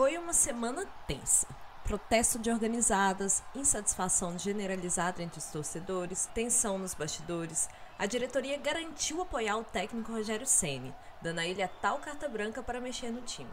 [0.00, 1.46] Foi uma semana tensa.
[1.84, 7.68] Protesto de organizadas, insatisfação generalizada entre os torcedores, tensão nos bastidores.
[7.98, 12.62] A diretoria garantiu apoiar o técnico Rogério Ceni, dando a ele a tal carta branca
[12.62, 13.50] para mexer no time.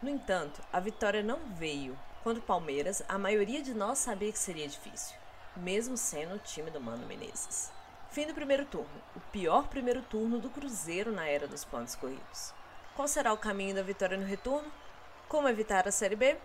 [0.00, 1.98] No entanto, a vitória não veio.
[2.22, 5.16] Contra o Palmeiras, a maioria de nós sabia que seria difícil,
[5.56, 7.72] mesmo sendo o time do Mano Menezes.
[8.08, 12.54] Fim do primeiro turno, o pior primeiro turno do Cruzeiro na era dos pontos corridos.
[12.94, 14.70] Qual será o caminho da vitória no retorno?
[15.28, 16.38] Como evitar a Série B?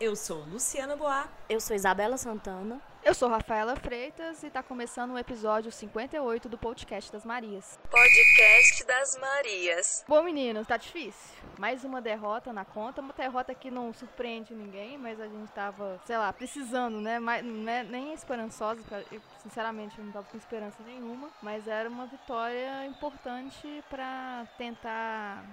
[0.00, 1.28] Eu sou Luciana Boá.
[1.50, 2.80] Eu sou Isabela Santana.
[3.04, 7.78] Eu sou Rafaela Freitas e está começando o episódio 58 do Podcast das Marias.
[7.90, 10.02] Podcast das Marias.
[10.08, 11.36] Bom, meninos, tá difícil.
[11.58, 13.02] Mais uma derrota na conta.
[13.02, 17.18] Uma derrota que não surpreende ninguém, mas a gente tava, sei lá, precisando, né?
[17.18, 17.82] Mais, né?
[17.82, 18.80] Nem esperançosa,
[19.12, 21.28] eu, sinceramente eu não tava com esperança nenhuma.
[21.42, 25.44] Mas era uma vitória importante para tentar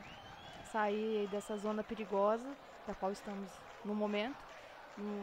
[0.72, 2.48] sair dessa zona perigosa
[2.90, 3.50] da qual estamos
[3.86, 4.38] no momento.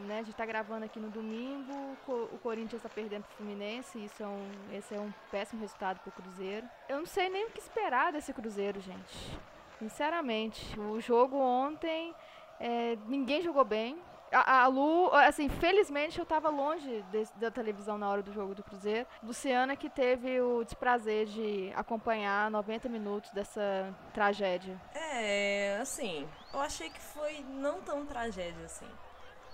[0.07, 1.73] né, a gente está gravando aqui no domingo,
[2.07, 5.99] o Corinthians está perdendo para o Fluminense, isso é um, esse é um péssimo resultado
[5.99, 6.67] para o Cruzeiro.
[6.89, 9.39] Eu não sei nem o que esperar desse Cruzeiro, gente.
[9.77, 12.15] Sinceramente, o jogo ontem,
[12.59, 13.99] é, ninguém jogou bem.
[14.31, 18.53] A, a, Lu, assim, felizmente eu estava longe de, da televisão na hora do jogo
[18.53, 19.07] do Cruzeiro.
[19.23, 24.79] Luciana que teve o desprazer de acompanhar 90 minutos dessa tragédia.
[24.93, 28.89] É, assim, eu achei que foi não tão tragédia assim.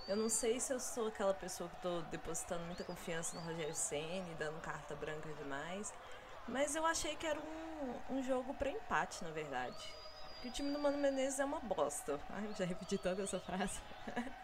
[0.06, 3.74] Eu não sei se eu sou aquela pessoa que estou depositando muita confiança no Rogério
[3.74, 5.94] Senna, dando carta branca demais.
[6.46, 9.94] Mas eu achei que era um, um jogo para empate, na verdade.
[10.42, 12.20] Que o time do Mano Menezes é uma bosta.
[12.28, 13.80] Ai, já repeti tanto essa frase.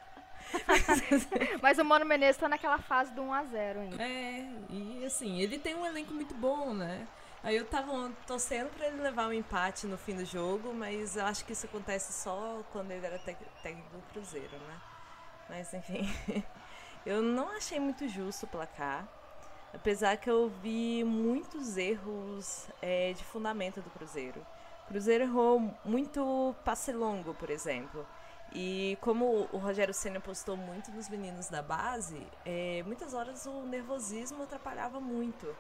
[1.62, 4.02] Mas o Mano Menezes tá naquela fase do 1x0 ainda.
[4.02, 7.06] É, e assim, ele tem um elenco muito bom, né?
[7.42, 11.24] Aí eu tava torcendo pra ele levar um empate no fim do jogo, mas eu
[11.24, 14.80] acho que isso acontece só quando ele era técnico do Cruzeiro, né?
[15.48, 16.06] Mas enfim,
[17.06, 19.08] eu não achei muito justo o placar.
[19.72, 24.44] Apesar que eu vi muitos erros é, de fundamento do Cruzeiro.
[24.84, 28.04] O Cruzeiro errou muito passe longo, por exemplo.
[28.52, 33.62] E como o Rogério Senna postou muito nos meninos da base, é, muitas horas o
[33.62, 35.54] nervosismo atrapalhava muito.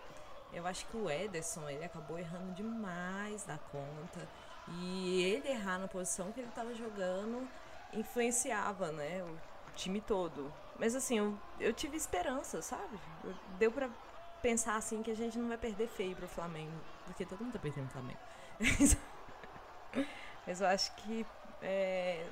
[0.52, 4.28] Eu acho que o Ederson ele acabou errando demais da conta.
[4.68, 7.48] E ele errar na posição que ele estava jogando
[7.92, 10.52] influenciava né, o time todo.
[10.78, 12.98] Mas assim, eu, eu tive esperança, sabe?
[13.58, 13.88] Deu para
[14.42, 16.72] pensar assim que a gente não vai perder feio pro Flamengo.
[17.04, 18.18] Porque todo mundo tá perdendo o Flamengo.
[20.46, 21.26] Mas eu acho que
[21.62, 22.26] é,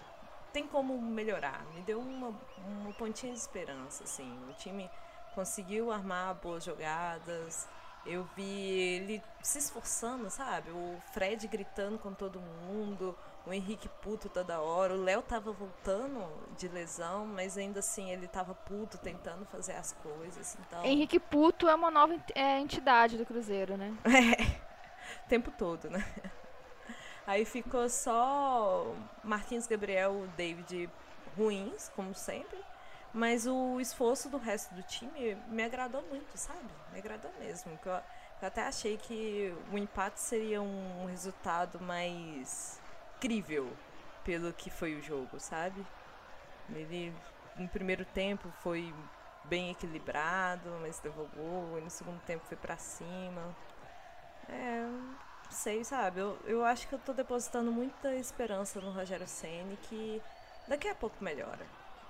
[0.53, 1.65] tem como melhorar.
[1.75, 2.35] Me deu uma,
[2.67, 4.39] uma pontinha de esperança, assim.
[4.49, 4.91] O time
[5.35, 7.69] conseguiu armar boas jogadas.
[8.07, 10.71] Eu vi ele se esforçando, sabe?
[10.71, 13.15] O Fred gritando com todo mundo,
[13.47, 14.95] o Henrique puto toda hora.
[14.95, 16.27] O Léo tava voltando
[16.57, 20.57] de lesão, mas ainda assim ele tava puto tentando fazer as coisas.
[20.61, 20.85] Então...
[20.85, 23.95] Henrique puto é uma nova é, entidade do Cruzeiro, né?
[25.09, 26.05] É, o tempo todo, né?
[27.29, 28.91] Aí ficou só
[29.23, 30.89] Marquinhos Gabriel David
[31.37, 32.59] ruins, como sempre.
[33.13, 36.71] Mas o esforço do resto do time me agradou muito, sabe?
[36.91, 37.79] Me agradou mesmo.
[37.85, 42.81] Eu, eu até achei que o empate seria um resultado mais
[43.21, 43.71] crível
[44.25, 45.87] pelo que foi o jogo, sabe?
[46.71, 47.13] Ele
[47.57, 48.95] no primeiro tempo foi
[49.45, 53.55] bem equilibrado, mas levou gol, e no segundo tempo foi para cima.
[54.49, 54.87] É,
[55.51, 56.21] sei, sabe?
[56.21, 60.23] Eu, eu acho que eu tô depositando muita esperança no Rogério Ceni que
[60.67, 61.67] daqui a pouco melhora.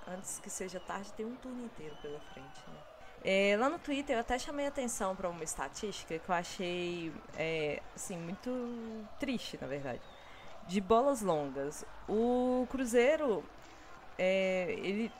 [0.07, 2.79] Antes que seja tarde, tem um turno inteiro pela frente, né?
[3.23, 7.81] É, lá no Twitter eu até chamei atenção para uma estatística que eu achei é,
[7.93, 10.01] assim, muito triste, na verdade.
[10.67, 11.85] De bolas longas.
[12.07, 13.43] O Cruzeiro
[14.17, 15.11] é, ele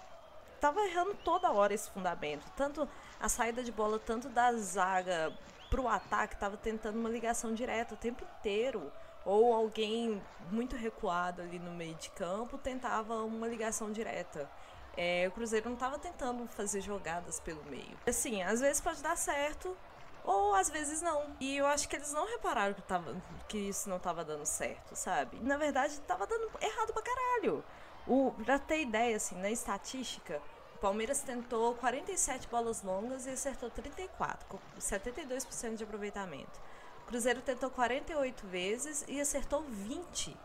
[0.59, 2.45] tava errando toda hora esse fundamento.
[2.55, 2.87] Tanto
[3.19, 5.33] a saída de bola, tanto da zaga
[5.69, 8.91] pro ataque estava tentando uma ligação direta o tempo inteiro.
[9.25, 14.49] Ou alguém muito recuado ali no meio de campo tentava uma ligação direta.
[14.97, 17.97] É, o Cruzeiro não estava tentando fazer jogadas pelo meio.
[18.07, 19.77] Assim, às vezes pode dar certo,
[20.23, 21.35] ou às vezes não.
[21.39, 23.15] E eu acho que eles não repararam que, tava,
[23.47, 25.37] que isso não estava dando certo, sabe?
[25.41, 27.63] Na verdade, estava dando errado pra caralho.
[28.07, 30.41] O, pra ter ideia, assim, na estatística,
[30.79, 36.59] Palmeiras tentou 47 bolas longas e acertou 34, com 72% de aproveitamento.
[37.05, 40.37] Cruzeiro tentou 48 vezes e acertou 20,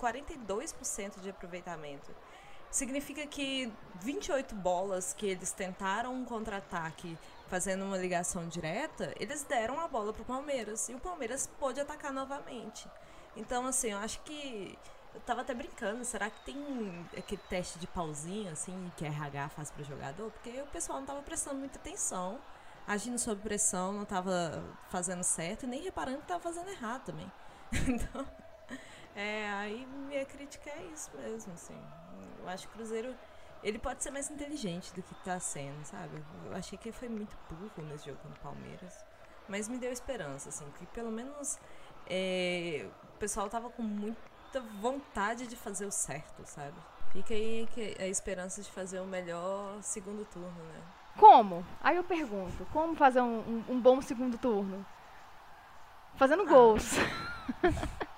[0.00, 2.10] 42% de aproveitamento.
[2.70, 3.70] Significa que
[4.00, 7.18] 28 bolas que eles tentaram um contra-ataque
[7.48, 11.78] fazendo uma ligação direta, eles deram a bola para o Palmeiras e o Palmeiras pôde
[11.78, 12.88] atacar novamente.
[13.36, 14.78] Então, assim, eu acho que
[15.14, 19.50] Eu tava até brincando, será que tem aquele teste de pauzinho, assim, que a RH
[19.50, 20.30] faz pro jogador?
[20.30, 22.40] Porque o pessoal não tava prestando muita atenção,
[22.86, 27.30] agindo sob pressão, não tava fazendo certo e nem reparando que tava fazendo errado também.
[27.88, 28.26] Então,
[29.14, 31.78] é, aí minha crítica é isso mesmo, assim.
[32.38, 33.14] Eu acho que o Cruzeiro,
[33.62, 36.22] ele pode ser mais inteligente do que tá sendo, sabe?
[36.46, 39.04] Eu achei que ele foi muito burro nesse jogo contra o Palmeiras.
[39.48, 41.58] Mas me deu esperança, assim, que pelo menos
[42.06, 43.82] é, o pessoal tava com
[44.52, 46.74] muita vontade de fazer o certo, sabe?
[47.10, 47.66] Fica aí
[47.98, 50.80] a esperança de fazer o melhor segundo turno, né?
[51.18, 51.64] Como?
[51.80, 54.84] Aí eu pergunto, como fazer um, um, um bom segundo turno?
[56.16, 56.46] Fazendo ah.
[56.46, 56.96] gols.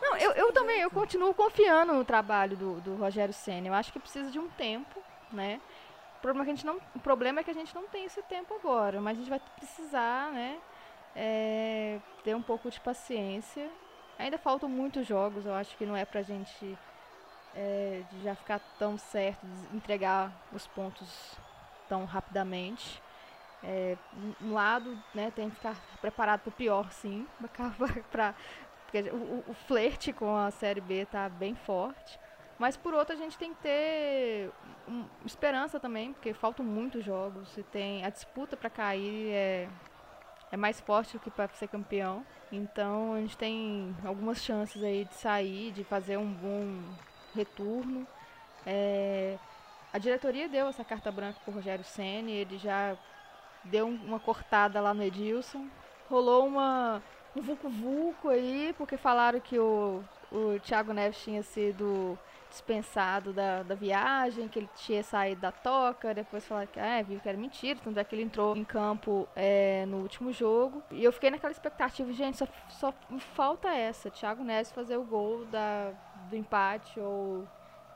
[0.00, 3.68] Não, eu, eu também, eu continuo confiando no trabalho do, do Rogério Senna.
[3.68, 5.02] Eu acho que precisa de um tempo,
[5.32, 5.60] né?
[6.18, 8.04] O problema, é que a gente não, o problema é que a gente não tem
[8.04, 10.58] esse tempo agora, mas a gente vai precisar, né?
[11.14, 13.70] É, ter um pouco de paciência.
[14.18, 16.78] Ainda faltam muitos jogos, eu acho que não é pra gente
[17.54, 21.34] é, já ficar tão certo, entregar os pontos
[21.88, 23.02] tão rapidamente.
[23.62, 23.96] É,
[24.42, 27.26] um lado, né, tem que ficar preparado para o pior, sim,
[28.10, 28.34] para
[28.94, 32.18] porque o, o flerte com a Série B tá bem forte.
[32.58, 34.52] Mas por outro a gente tem que ter
[34.88, 39.68] um, esperança também, porque faltam muitos jogos e tem a disputa para cair é,
[40.54, 42.24] é mais forte do que para ser campeão.
[42.52, 46.80] Então a gente tem algumas chances aí de sair, de fazer um bom
[47.34, 48.06] retorno.
[48.64, 49.36] É,
[49.92, 52.96] a diretoria deu essa carta branca para o Rogério Ceni, ele já
[53.64, 55.66] deu uma cortada lá no Edilson.
[56.08, 57.02] Rolou uma
[57.34, 62.16] um vulco-vulco aí, porque falaram que o, o Thiago Neves tinha sido
[62.54, 67.18] dispensado da, da viagem, que ele tinha saído da toca, depois falaram que, ah, viu
[67.18, 70.82] que era mentira, tanto é que ele entrou em campo é, no último jogo.
[70.90, 72.94] E eu fiquei naquela expectativa, gente, só, só
[73.34, 75.92] falta essa, Thiago Neves fazer o gol da,
[76.30, 77.46] do empate ou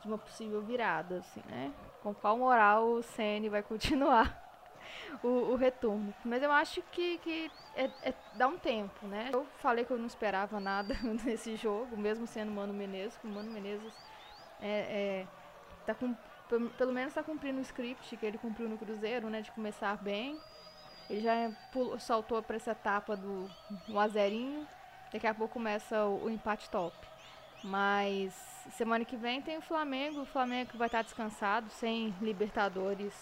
[0.01, 1.73] de uma possível virada, assim, né?
[2.03, 4.43] Com qual moral o Ceni vai continuar
[5.23, 6.13] o, o, retorno.
[6.25, 9.31] Mas eu acho que, que é, é, dá um tempo, né?
[9.33, 13.31] Eu falei que eu não esperava nada nesse jogo, mesmo sendo Mano Menezes, que o
[13.31, 14.08] Mano Menezes
[14.61, 15.27] é, é,
[15.87, 16.15] tá com,
[16.77, 19.41] pelo menos está cumprindo o script que ele cumpriu no Cruzeiro, né?
[19.41, 20.39] De começar bem.
[21.09, 23.51] Ele já pulou, saltou para essa etapa do,
[23.87, 24.67] do azerinho.
[25.13, 26.97] Daqui a pouco começa o, o empate top.
[27.65, 28.35] Mas
[28.73, 30.23] semana que vem tem o Flamengo.
[30.23, 33.15] O Flamengo vai estar descansado, sem Libertadores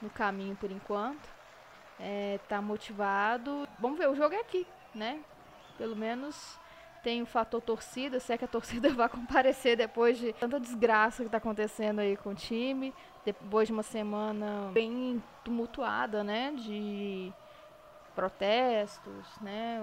[0.00, 1.28] no caminho por enquanto.
[1.98, 3.68] É, tá motivado.
[3.78, 5.20] Vamos ver, o jogo é aqui, né?
[5.76, 6.58] Pelo menos
[7.02, 11.22] tem o fator torcida, se é que a torcida vai comparecer depois de tanta desgraça
[11.22, 12.94] que está acontecendo aí com o time,
[13.24, 17.32] depois de uma semana bem tumultuada, né, de
[18.14, 19.80] protestos, né,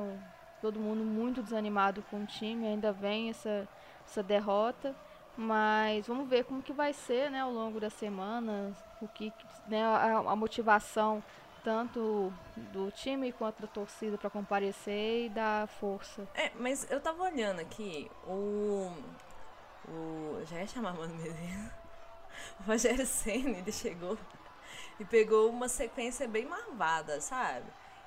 [0.62, 3.68] todo mundo muito desanimado com o time, ainda vem essa,
[4.06, 4.96] essa derrota.
[5.40, 9.32] Mas vamos ver como que vai ser, né, ao longo da semana, o que,
[9.68, 11.24] né, a, a motivação
[11.64, 16.28] tanto do time quanto da torcida para comparecer e dar força.
[16.34, 18.92] É, mas eu tava olhando aqui, o.
[19.88, 20.42] O.
[20.46, 21.72] Já ia chamar Mano Menezes.
[22.60, 24.16] O Rogério Senna, ele chegou
[25.00, 27.66] e pegou uma sequência bem marvada, sabe?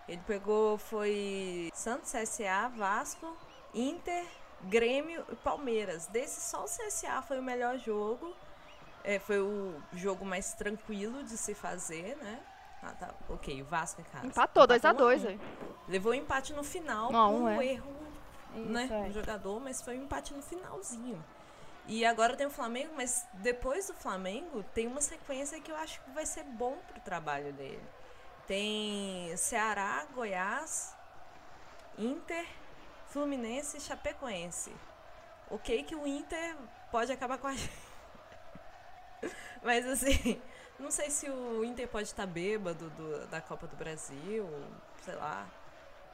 [0.08, 3.36] Ele pegou, foi Santos SA, Vasco,
[3.72, 4.24] Inter,
[4.63, 6.06] Grêmio e Palmeiras.
[6.06, 8.34] Desse só o CSA foi o melhor jogo.
[9.05, 12.41] É, foi o jogo mais tranquilo de se fazer, né?
[12.82, 13.15] Ah, tá.
[13.29, 14.27] Ok, o Vasco em casa.
[14.27, 15.39] Empatou 2x2, um
[15.89, 17.65] Levou um empate no final Não, um é.
[17.67, 17.93] erro
[18.55, 19.08] Isso, né, é.
[19.08, 21.22] do jogador, mas foi um empate no finalzinho.
[21.87, 26.01] E agora tem o Flamengo, mas depois do Flamengo tem uma sequência que eu acho
[26.03, 27.82] que vai ser bom pro trabalho dele.
[28.46, 30.94] Tem Ceará, Goiás,
[31.99, 32.46] Inter,
[33.08, 34.72] Fluminense e Chapecoense.
[35.51, 36.56] Ok que o Inter
[36.91, 37.91] pode acabar com a gente.
[39.63, 40.41] Mas assim,
[40.81, 44.49] não sei se o Inter pode estar bêbado do, da Copa do Brasil,
[45.03, 45.46] sei lá.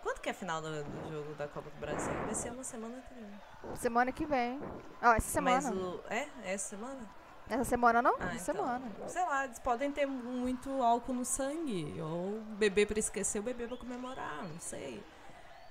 [0.02, 2.12] Quanto que é a final do, do, jogo da Copa do Brasil?
[2.24, 3.76] Vai ser uma semana também.
[3.76, 4.60] Semana que vem.
[5.02, 5.70] Oh, essa semana.
[5.70, 6.28] Mas o, é?
[6.44, 7.00] É essa semana?
[7.48, 8.14] Essa semana não?
[8.18, 8.92] Ah, essa então, semana.
[9.08, 12.00] Sei lá, eles podem ter muito álcool no sangue.
[12.00, 15.02] Ou beber para esquecer, ou beber para comemorar, não sei.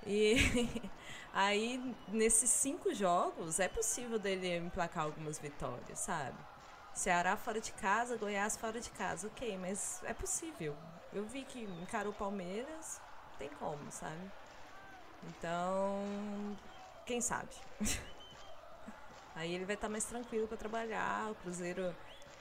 [0.06, 0.36] E
[1.32, 6.36] aí, nesses cinco jogos, é possível dele emplacar algumas vitórias, sabe?
[6.96, 10.74] Ceará fora de casa, Goiás fora de casa, ok, mas é possível.
[11.12, 13.02] Eu vi que encarou o Palmeiras,
[13.38, 14.32] tem como, sabe?
[15.28, 16.56] Então,
[17.04, 17.50] quem sabe?
[19.36, 21.30] Aí ele vai estar mais tranquilo para trabalhar.
[21.30, 21.94] O Cruzeiro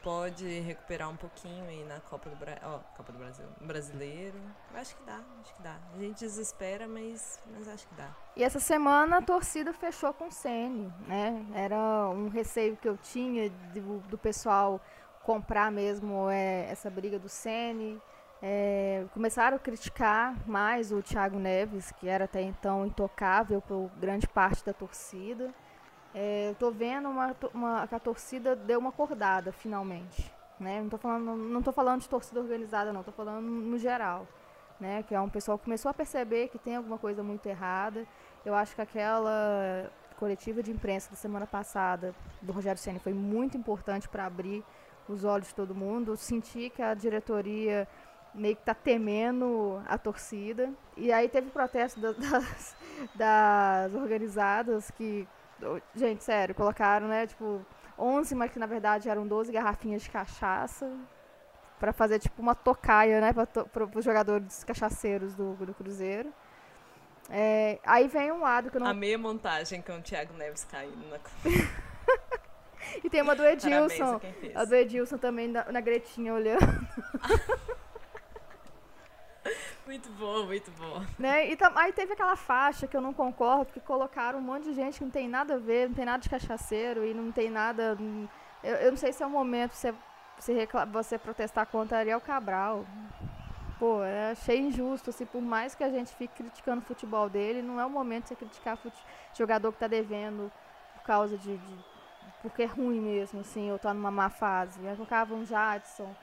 [0.06, 2.60] pode recuperar um pouquinho aí na Copa do, Bra...
[2.62, 4.40] ó, Copa do Brasil, brasileiro.
[4.72, 5.76] Eu acho que dá, acho que dá.
[5.96, 8.16] A gente desespera, mas, mas acho que dá.
[8.36, 11.44] E essa semana a torcida fechou com o Sene, né?
[11.56, 14.80] Era um receio que eu tinha do, do pessoal
[15.24, 18.00] comprar mesmo é, essa briga do Sene.
[18.44, 24.28] É, começaram a criticar mais o Thiago Neves, que era até então intocável por grande
[24.28, 25.52] parte da torcida.
[26.18, 30.32] É, eu estou vendo uma, uma, que a torcida deu uma acordada, finalmente.
[30.58, 30.78] Né?
[30.78, 34.26] Não estou falando, não tô falando de torcida organizada, não, estou falando no geral.
[34.80, 35.04] Né?
[35.04, 38.08] Que é um pessoal que começou a perceber que tem alguma coisa muito errada.
[38.46, 43.58] Eu acho que aquela coletiva de imprensa da semana passada do Rogério Senna foi muito
[43.58, 44.64] importante para abrir
[45.10, 46.16] os olhos de todo mundo.
[46.16, 47.86] Senti que a diretoria
[48.34, 50.72] meio que está temendo a torcida.
[50.96, 52.76] E aí teve protesto das,
[53.16, 55.28] das organizadas que
[55.96, 57.66] Gente, sério, colocaram, né, tipo,
[57.98, 60.92] 11, mas que na verdade eram 12 garrafinhas de cachaça
[61.80, 66.34] para fazer tipo uma tocaia, né, para os jogadores cachaceiros do, do Cruzeiro.
[67.30, 68.88] É, aí vem um lado que eu não.
[68.88, 71.18] A meia montagem com o Thiago Neves caindo na.
[73.04, 74.22] e tem uma do Edilson.
[74.54, 76.62] A, a do Edilson também na, na Gretinha olhando.
[79.96, 81.02] Muito bom, muito bom.
[81.18, 81.52] Né?
[81.52, 84.98] E aí teve aquela faixa que eu não concordo, que colocaram um monte de gente
[84.98, 87.98] que não tem nada a ver, não tem nada de cachaceiro e não tem nada.
[88.62, 89.94] Eu, eu não sei se é o momento você,
[90.38, 92.86] você, você protestar contra Ariel Cabral.
[93.80, 94.00] Pô,
[94.32, 97.86] achei injusto, assim, por mais que a gente fique criticando o futebol dele, não é
[97.86, 98.92] o momento de você criticar o
[99.34, 100.52] jogador que tá devendo
[100.94, 101.78] por causa de, de
[102.42, 104.86] porque é ruim mesmo, assim, ou tá numa má fase.
[104.86, 106.14] Aí colocava um Jadson,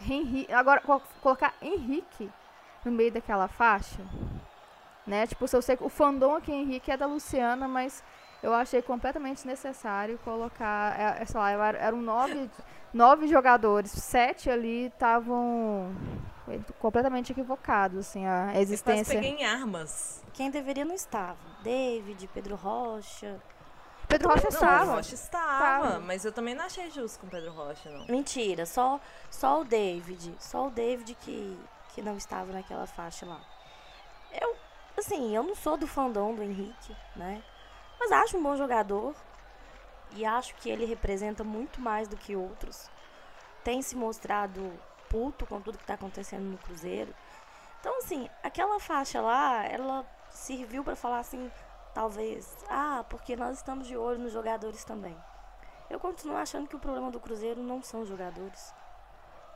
[0.00, 0.82] Henrique, agora
[1.20, 2.32] colocar Henrique
[2.84, 4.00] no meio daquela faixa,
[5.06, 5.26] né?
[5.26, 8.02] Tipo, se eu sei o fandom aqui Henrique é da Luciana, mas
[8.42, 12.50] eu achei completamente desnecessário colocar, é, é sei lá, eram nove,
[12.92, 15.94] nove jogadores, sete ali estavam
[16.78, 19.14] completamente equivocados, assim, a existência.
[19.14, 20.22] Eu peguei em armas.
[20.32, 21.38] Quem deveria não estava.
[21.62, 23.40] David, Pedro Rocha.
[24.06, 24.78] Pedro Rocha estava.
[24.78, 28.06] Pedro Rocha estava, mas eu também não achei justo com Pedro Rocha, não.
[28.06, 29.00] Mentira, só,
[29.30, 30.34] só o David.
[30.38, 31.56] Só o David que
[31.94, 33.40] que não estava naquela faixa lá.
[34.32, 34.56] Eu,
[34.98, 37.42] assim, eu não sou do fandom do Henrique, né?
[37.98, 39.14] Mas acho um bom jogador
[40.12, 42.90] e acho que ele representa muito mais do que outros.
[43.62, 44.72] Tem se mostrado
[45.08, 47.14] puto com tudo que está acontecendo no Cruzeiro.
[47.80, 51.50] Então, assim, aquela faixa lá, ela serviu para falar assim,
[51.94, 55.16] talvez, ah, porque nós estamos de olho nos jogadores também.
[55.88, 58.74] Eu continuo achando que o problema do Cruzeiro não são os jogadores.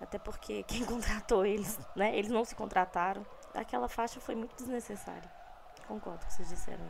[0.00, 2.16] Até porque quem contratou eles, né?
[2.16, 3.24] Eles não se contrataram.
[3.54, 5.30] Aquela faixa foi muito desnecessária.
[5.86, 6.84] Concordo com o que vocês disseram.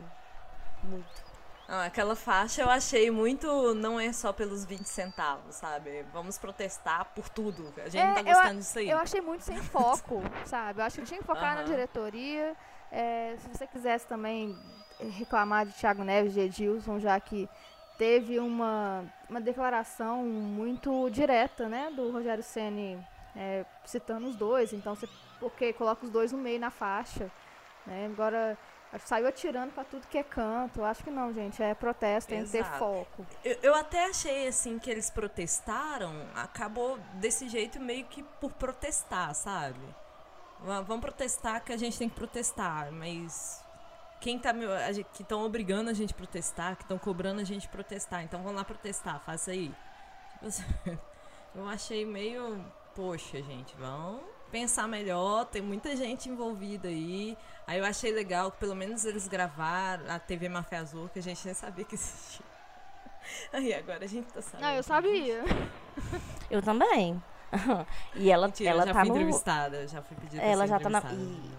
[0.83, 1.29] Muito.
[1.67, 3.75] Ah, aquela faixa eu achei muito.
[3.75, 6.03] Não é só pelos 20 centavos, sabe?
[6.11, 7.71] Vamos protestar por tudo.
[7.77, 8.89] A gente é, não tá gostando eu, disso aí.
[8.89, 10.81] Eu achei muito sem foco, sabe?
[10.81, 12.55] Eu acho que tinha que focar na diretoria.
[12.91, 14.57] É, se você quisesse também
[14.99, 17.47] reclamar de Thiago Neves, de Edilson, já que
[17.99, 22.97] teve uma, uma declaração muito direta, né, do Rogério Ceni
[23.35, 24.71] é, citando os dois.
[24.71, 27.29] Então, você porque coloca os dois no meio na faixa,
[27.85, 28.09] né?
[28.11, 28.57] Agora
[29.05, 30.83] saiu atirando para tudo que é canto.
[30.83, 31.61] Acho que não, gente.
[31.61, 32.63] É protesto, tem Exato.
[32.63, 33.25] que ter foco.
[33.43, 39.33] Eu, eu, até achei assim que eles protestaram, acabou desse jeito meio que por protestar,
[39.35, 39.79] sabe?
[40.61, 43.63] Vamos protestar que a gente tem que protestar, mas
[44.19, 44.53] quem tá
[45.13, 48.23] que estão obrigando a gente a protestar, que estão cobrando a gente protestar.
[48.23, 49.71] Então vamos lá protestar, faça aí.
[51.55, 52.63] Eu achei meio,
[52.95, 54.21] poxa, gente, vamos
[54.51, 57.37] pensar melhor, tem muita gente envolvida aí.
[57.65, 61.21] Aí eu achei legal que pelo menos eles gravaram a TV Mafia Azul, que a
[61.21, 62.45] gente nem sabia que existia.
[63.53, 64.61] Aí agora a gente tá sabendo.
[64.61, 65.43] Não, eu sabia.
[66.49, 67.21] Eu também.
[68.15, 69.15] e ela, Mentira, ela já tá fui no...
[69.15, 70.99] entrevistada, já fui pedida Ela já tá na.
[71.13, 71.51] E...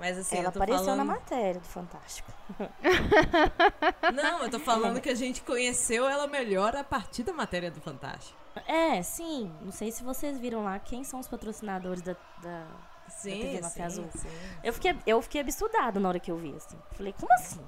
[0.00, 0.98] Mas assim, Ela apareceu falando...
[0.98, 2.32] na matéria do Fantástico.
[4.14, 7.82] Não, eu tô falando que a gente conheceu ela melhor a partir da matéria do
[7.82, 8.34] Fantástico.
[8.66, 9.52] É, sim.
[9.60, 12.66] Não sei se vocês viram lá quem são os patrocinadores da, da,
[13.08, 14.08] sim, da TV Mafia Azul.
[14.14, 14.28] Sim,
[14.64, 16.78] eu, fiquei, eu fiquei absurdada na hora que eu vi, assim.
[16.92, 17.60] Falei, como assim?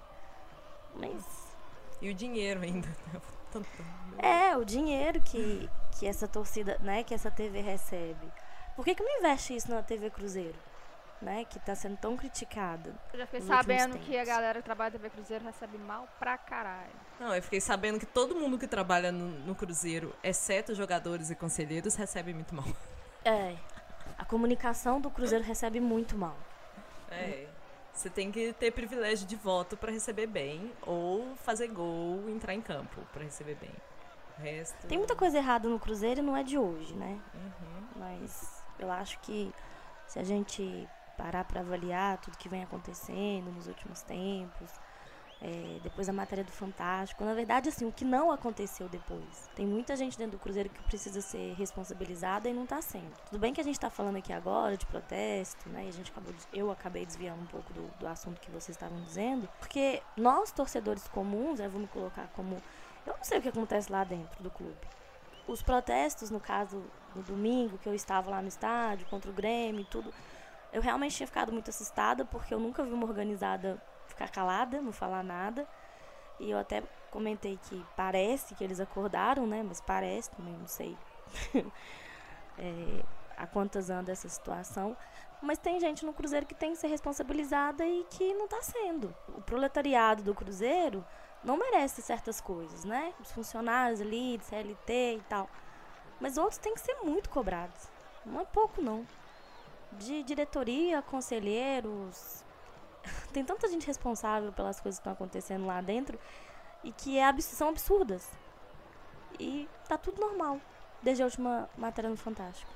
[0.96, 1.22] Mas...
[2.00, 2.88] E o dinheiro ainda.
[4.18, 8.26] É, o dinheiro que, que essa torcida, né, que essa TV recebe.
[8.74, 10.56] Por que, que não investe isso na TV Cruzeiro?
[11.22, 12.92] Né, que está sendo tão criticada.
[13.12, 16.36] Eu já fiquei sabendo que a galera que trabalha na TV Cruzeiro recebe mal pra
[16.36, 16.90] caralho.
[17.20, 21.36] Não, eu fiquei sabendo que todo mundo que trabalha no, no Cruzeiro, exceto jogadores e
[21.36, 22.66] conselheiros, recebe muito mal.
[23.24, 23.56] É.
[24.18, 26.36] A comunicação do Cruzeiro recebe muito mal.
[27.08, 27.46] É.
[27.94, 32.60] Você tem que ter privilégio de voto para receber bem, ou fazer gol, entrar em
[32.60, 33.70] campo para receber bem.
[34.38, 34.86] O resto.
[34.88, 37.20] Tem muita coisa errada no Cruzeiro e não é de hoje, né?
[37.34, 37.86] Uhum.
[37.96, 39.54] Mas eu acho que
[40.08, 40.88] se a gente
[41.22, 44.70] parar para avaliar tudo que vem acontecendo nos últimos tempos,
[45.40, 49.50] é, depois a matéria do Fantástico, na verdade, assim, o que não aconteceu depois.
[49.56, 53.12] Tem muita gente dentro do Cruzeiro que precisa ser responsabilizada e não está sendo.
[53.26, 55.84] Tudo bem que a gente está falando aqui agora de protesto, né?
[55.84, 58.76] E a gente acabou de, eu acabei desviando um pouco do, do assunto que vocês
[58.76, 62.56] estavam dizendo, porque nós, torcedores comuns, eu vou me colocar como.
[63.04, 64.78] Eu não sei o que acontece lá dentro do clube.
[65.48, 66.84] Os protestos, no caso,
[67.16, 70.14] no domingo, que eu estava lá no estádio, contra o Grêmio e tudo,
[70.72, 74.92] eu realmente tinha ficado muito assustada, porque eu nunca vi uma organizada ficar calada, não
[74.92, 75.66] falar nada.
[76.40, 79.62] E eu até comentei que parece que eles acordaram, né?
[79.62, 80.96] Mas parece também, não sei
[82.58, 83.04] é,
[83.36, 84.96] há quantas anda essa situação.
[85.42, 89.14] Mas tem gente no Cruzeiro que tem que ser responsabilizada e que não está sendo.
[89.28, 91.04] O proletariado do Cruzeiro
[91.42, 93.12] não merece certas coisas, né?
[93.20, 95.50] Os funcionários ali, de CLT e tal.
[96.20, 97.88] Mas outros têm que ser muito cobrados.
[98.24, 99.04] Não é pouco, não.
[99.98, 102.44] De diretoria, conselheiros.
[103.32, 106.18] Tem tanta gente responsável pelas coisas que estão acontecendo lá dentro
[106.84, 108.28] e que é, abs- são absurdas.
[109.38, 110.60] E tá tudo normal,
[111.02, 112.70] desde a última matéria no Fantástico.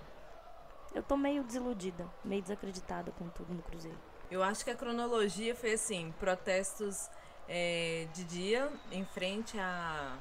[0.95, 3.99] Eu tô meio desiludida, meio desacreditada com tudo no Cruzeiro.
[4.31, 7.11] Eu acho que a cronologia foi assim: protestos
[7.49, 10.17] é, de dia em frente à,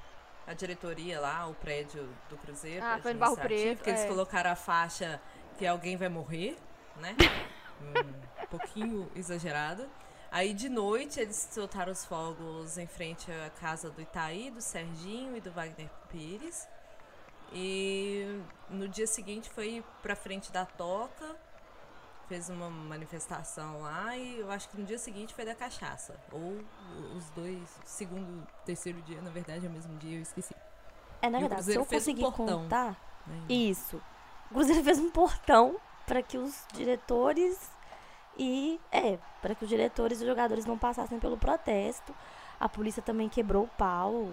[0.46, 2.84] à diretoria lá, o prédio do Cruzeiro.
[2.86, 4.08] Ah, foi no Barro Preto, Que eles é.
[4.08, 5.22] colocaram a faixa
[5.58, 6.58] que alguém vai morrer,
[6.98, 7.16] né?
[8.44, 9.88] um pouquinho exagerado.
[10.32, 15.38] Aí de noite eles soltaram os fogos em frente à casa do Itaí, do Serginho
[15.38, 16.68] e do Wagner Pires.
[17.54, 21.36] E no dia seguinte foi pra frente da Toca,
[22.28, 26.20] fez uma manifestação lá e eu acho que no dia seguinte foi da cachaça.
[26.32, 26.60] Ou
[27.16, 30.54] os dois, segundo, terceiro dia, na verdade é o mesmo dia, eu esqueci.
[31.22, 32.64] É, na verdade, se eu fez um conseguir portão.
[32.64, 33.00] contar.
[33.26, 33.46] né?
[33.48, 34.02] Isso.
[34.52, 37.72] O Cruzeiro fez um portão para que os diretores
[38.38, 38.80] e.
[38.92, 42.14] É, para que os diretores e os jogadores não passassem pelo protesto.
[42.60, 44.30] A polícia também quebrou o pau.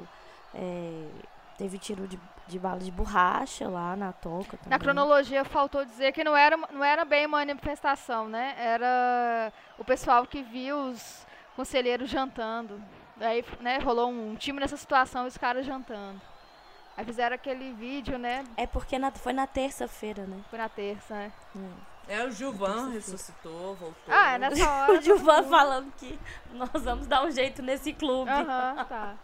[0.55, 1.09] é,
[1.57, 4.71] teve tiro de, de bala de borracha lá na toca também.
[4.71, 8.55] Na cronologia faltou dizer que não era, não era bem uma manifestação, né?
[8.59, 12.83] Era o pessoal que viu os conselheiros jantando.
[13.21, 16.21] Aí, né, rolou um time nessa situação, os caras jantando.
[16.97, 18.45] Aí fizeram aquele vídeo, né?
[18.57, 20.43] É porque na- foi na terça-feira, né?
[20.51, 21.33] Foi na terça, né?
[22.09, 23.95] É, o Gilvan ressuscitou, voltou.
[24.15, 24.93] Ah, é nessa hora.
[24.99, 26.19] O Gilvan falando que
[26.53, 28.31] nós vamos dar um jeito nesse clube.
[28.31, 29.17] Aham, tá.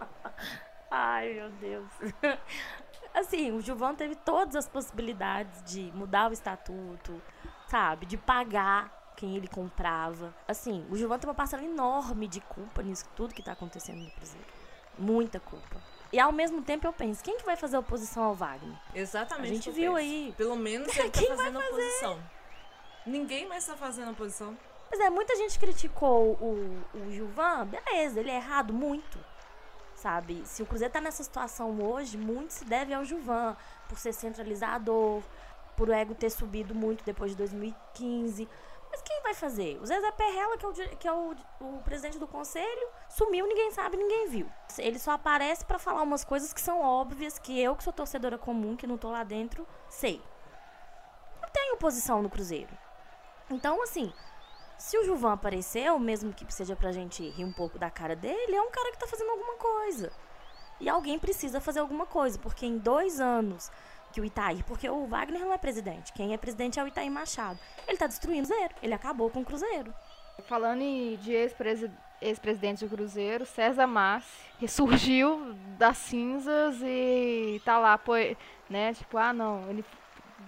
[0.90, 1.88] Ai, meu Deus.
[3.14, 7.20] Assim, o Gilvão teve todas as possibilidades de mudar o estatuto,
[7.66, 8.06] sabe?
[8.06, 10.32] De pagar quem ele comprava.
[10.46, 14.10] Assim, o Gilvão tem uma parcela enorme de culpa nisso tudo que tá acontecendo no
[14.12, 14.46] Cruzeiro.
[14.96, 15.76] Muita culpa.
[16.12, 18.76] E ao mesmo tempo eu penso, quem que vai fazer oposição ao Wagner?
[18.94, 19.50] Exatamente.
[19.50, 20.04] A gente viu penso.
[20.04, 20.34] aí.
[20.36, 22.22] Pelo menos ele tá Quem vai fazendo oposição.
[23.06, 24.56] Ninguém mais tá fazendo oposição.
[24.88, 29.18] Pois é, muita gente criticou o, o Gilvan, beleza, ele é errado muito.
[29.94, 30.42] Sabe?
[30.46, 33.56] Se o Cruzeiro tá nessa situação hoje, muito se deve ao Gilvan,
[33.88, 35.22] por ser centralizador,
[35.76, 38.48] por o ego ter subido muito depois de 2015.
[38.98, 39.78] Mas quem vai fazer?
[39.80, 43.70] O Zezé Perrella, que é o, que é o, o presidente do conselho, sumiu, ninguém
[43.70, 44.50] sabe, ninguém viu.
[44.76, 48.36] Ele só aparece pra falar umas coisas que são óbvias, que eu, que sou torcedora
[48.36, 50.20] comum, que não tô lá dentro, sei.
[51.40, 52.76] Não tem oposição no Cruzeiro.
[53.48, 54.12] Então, assim,
[54.76, 58.56] se o Gilvan apareceu, mesmo que seja pra gente rir um pouco da cara dele,
[58.56, 60.12] é um cara que tá fazendo alguma coisa.
[60.80, 63.70] E alguém precisa fazer alguma coisa, porque em dois anos
[64.12, 67.10] que o Itaí, porque o Wagner não é presidente, quem é presidente é o Itaí
[67.10, 67.58] Machado.
[67.86, 69.92] Ele tá destruindo o Cruzeiro, ele acabou com o Cruzeiro.
[70.46, 70.80] Falando
[71.20, 71.90] de ex-presi-
[72.22, 74.26] ex-presidente do Cruzeiro, César Massi
[74.60, 78.12] ressurgiu das cinzas e tá lá, pô,
[78.70, 78.94] né?
[78.94, 79.84] Tipo, ah não, ele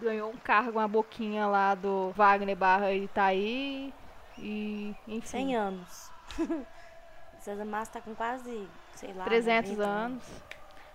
[0.00, 3.92] ganhou um cargo, uma boquinha lá do Wagner barra Itaí
[4.38, 6.10] e enfim, 100 anos.
[7.40, 10.22] César Massa tá com quase, sei lá, 300 90 anos.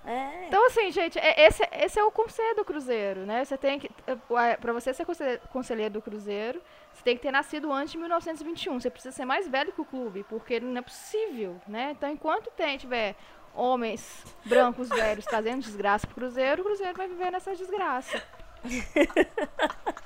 [0.06, 3.44] É, Então, assim, gente, é- esse, esse é o conselho do Cruzeiro, né?
[3.44, 3.90] Você tem que.
[4.08, 6.62] é, Pra você ser conselhe- conselheiro do Cruzeiro,
[6.94, 8.80] você tem que ter nascido antes de 1921.
[8.80, 11.92] Você precisa ser mais velho que o clube, porque não é possível, né?
[11.92, 13.16] Então, enquanto tem, tiver
[13.56, 18.22] homens brancos velhos trazendo desgraça pro Cruzeiro, o Cruzeiro vai viver nessa desgraça.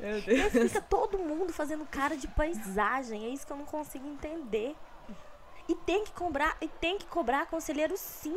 [0.00, 3.24] Meu aí fica todo mundo fazendo cara de paisagem.
[3.24, 4.74] É isso que eu não consigo entender.
[5.68, 8.36] E tem que cobrar, e tem que cobrar conselheiro sim.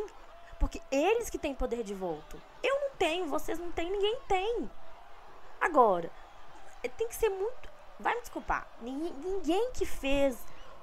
[0.59, 2.41] Porque eles que têm poder de voto.
[2.63, 4.69] Eu não tenho, vocês não têm, ninguém tem.
[5.61, 6.11] Agora,
[6.83, 7.69] eh, tem que ser muito.
[7.99, 8.67] Vai me desculpar.
[8.81, 10.37] Ninguém, que fez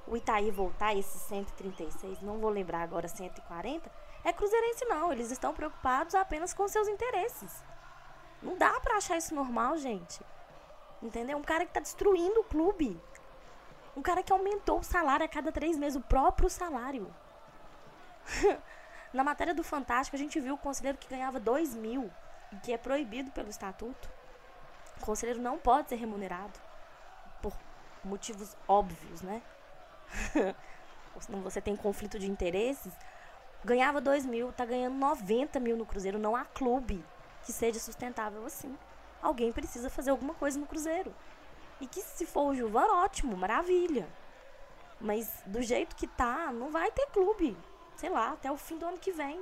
[0.06, 3.90] o Itaí voltar, esses 136, não vou lembrar agora, 140,
[4.22, 7.62] é cruzeirense não, eles estão preocupados apenas com seus interesses.
[8.42, 10.20] Não dá pra achar isso normal, gente.
[11.02, 11.38] Entendeu?
[11.38, 13.00] Um cara que tá destruindo o clube.
[13.96, 17.14] Um cara que aumentou o salário a cada três meses, o próprio salário.
[19.14, 22.10] Na matéria do Fantástico, a gente viu o conselheiro que ganhava dois mil,
[22.64, 24.10] que é proibido pelo estatuto.
[25.00, 26.58] O conselheiro não pode ser remunerado.
[27.40, 27.52] Por
[28.02, 29.40] motivos óbvios, né?
[31.20, 32.92] Senão você tem conflito de interesses.
[33.64, 36.18] Ganhava 2 mil, tá ganhando 90 mil no Cruzeiro.
[36.18, 37.04] Não há clube
[37.44, 38.76] que seja sustentável assim.
[39.22, 41.14] Alguém precisa fazer alguma coisa no Cruzeiro.
[41.80, 44.08] E que se for o Gilvan, ótimo, maravilha.
[45.00, 47.56] Mas do jeito que tá, não vai ter clube.
[47.96, 49.40] Sei lá, até o fim do ano que vem.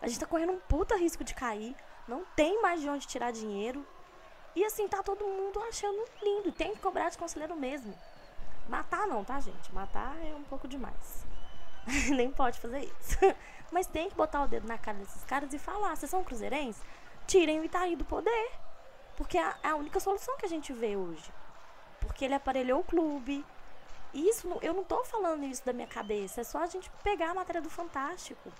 [0.00, 1.74] A gente tá correndo um puta risco de cair.
[2.06, 3.86] Não tem mais de onde tirar dinheiro.
[4.54, 6.52] E assim, tá todo mundo achando lindo.
[6.52, 7.94] Tem que cobrar de conselheiro mesmo.
[8.68, 9.72] Matar não, tá, gente?
[9.72, 11.24] Matar é um pouco demais.
[12.14, 13.18] Nem pode fazer isso.
[13.72, 16.82] Mas tem que botar o dedo na cara desses caras e falar: vocês são cruzeirenses?
[17.26, 18.50] Tirem o Itaí do poder.
[19.16, 21.32] Porque é a única solução que a gente vê hoje.
[22.00, 23.44] Porque ele aparelhou o clube.
[24.14, 26.40] Isso, eu não tô falando isso da minha cabeça.
[26.40, 28.50] É só a gente pegar a matéria do Fantástico.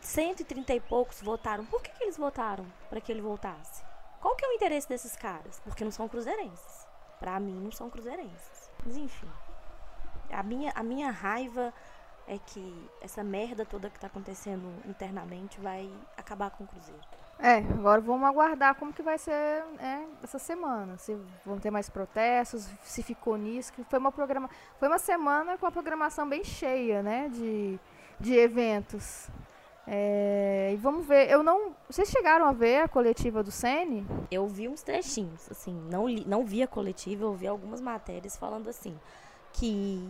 [0.00, 1.64] 130 e poucos votaram.
[1.66, 3.82] Por que, que eles votaram para que ele voltasse?
[4.20, 5.60] Qual que é o interesse desses caras?
[5.60, 6.86] Porque não são cruzeirenses.
[7.18, 8.70] Para mim, não são cruzeirenses.
[8.84, 9.28] Mas enfim.
[10.30, 11.72] A minha, a minha raiva
[12.26, 17.00] é que essa merda toda que tá acontecendo internamente vai acabar com o Cruzeiro.
[17.38, 20.96] É, agora vamos aguardar como que vai ser é, essa semana.
[20.98, 23.72] Se vão ter mais protestos, se ficou nisso.
[23.72, 27.78] Que foi uma programa, foi uma semana com a programação bem cheia, né, de,
[28.18, 29.28] de eventos.
[29.86, 31.28] É, e vamos ver.
[31.28, 31.74] Eu não.
[31.88, 34.06] Vocês chegaram a ver a coletiva do Sene?
[34.30, 38.36] Eu vi uns trechinhos, assim, não li, não vi a coletiva, eu vi algumas matérias
[38.36, 38.98] falando assim
[39.54, 40.08] que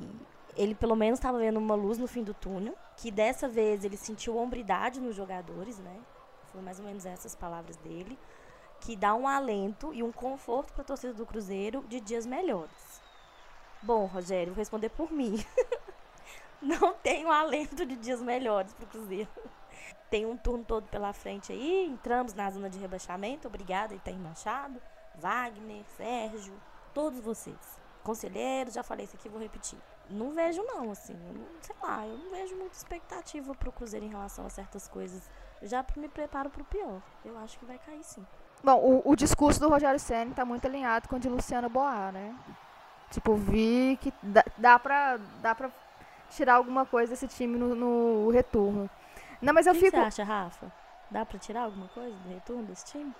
[0.56, 3.96] ele pelo menos estava vendo uma luz no fim do túnel, que dessa vez ele
[3.96, 5.96] sentiu hombridade nos jogadores, né?
[6.54, 8.16] Foi mais ou menos essas palavras dele,
[8.80, 13.02] que dá um alento e um conforto para a torcida do Cruzeiro de dias melhores.
[13.82, 15.44] Bom, Rogério, vou responder por mim.
[16.62, 19.28] Não tenho alento de dias melhores para o Cruzeiro.
[20.08, 23.48] Tem um turno todo pela frente aí, entramos na zona de rebaixamento.
[23.48, 24.80] Obrigada, Itaim Machado,
[25.16, 26.54] Wagner, Sérgio,
[26.94, 27.80] todos vocês.
[28.04, 29.78] Conselheiros, já falei isso aqui, vou repetir
[30.10, 34.10] não vejo não, assim, não, sei lá, eu não vejo muita expectativa pro Cruzeiro em
[34.10, 35.28] relação a certas coisas.
[35.64, 37.00] Já me preparo pro pior.
[37.24, 38.24] Eu acho que vai cair sim.
[38.62, 42.12] Bom, o, o discurso do Rogério Senna tá muito alinhado com o de Luciana Boar,
[42.12, 42.34] né?
[43.10, 45.70] Tipo, vi que dá, dá, pra, dá pra
[46.30, 48.88] tirar alguma coisa desse time no, no retorno.
[49.40, 49.96] Não, mas eu o que fico.
[49.96, 50.72] O que você acha, Rafa?
[51.10, 53.14] Dá pra tirar alguma coisa do retorno desse time?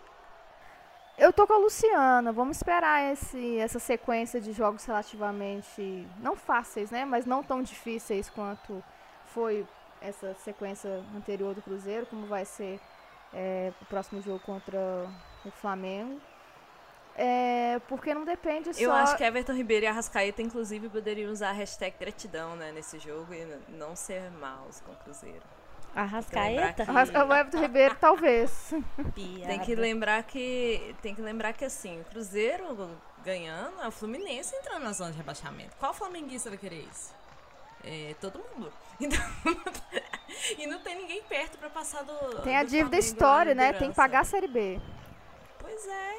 [1.17, 2.33] Eu tô com a Luciana.
[2.33, 7.05] Vamos esperar esse, essa sequência de jogos relativamente não fáceis, né?
[7.05, 8.83] Mas não tão difíceis quanto
[9.27, 9.67] foi
[10.05, 12.81] essa sequência anterior do Cruzeiro, como vai ser
[13.33, 14.79] é, o próximo jogo contra
[15.45, 16.21] o Flamengo.
[17.17, 18.81] É, porque não depende só...
[18.81, 22.99] Eu acho que Everton Ribeiro e Arrascaeta, inclusive, poderiam usar a hashtag gratidão né, nesse
[22.99, 25.43] jogo e não ser maus com o Cruzeiro.
[25.95, 26.85] Arrascaeta?
[26.85, 26.91] Que...
[26.91, 28.73] O Everton Ribeiro, talvez.
[29.15, 29.47] Piada.
[29.47, 30.95] Tem que lembrar que.
[31.01, 32.91] Tem que lembrar que assim, o Cruzeiro
[33.25, 35.77] ganhando, é o Fluminense entrando na zona de rebaixamento.
[35.77, 37.15] Qual flamenguista vai querer isso?
[37.85, 38.73] É, todo mundo.
[39.01, 39.19] Então,
[40.57, 42.43] e não tem ninguém perto para passar do.
[42.43, 43.73] Tem a dívida história, né?
[43.73, 44.81] Tem que pagar a Série B.
[45.59, 46.17] Pois é.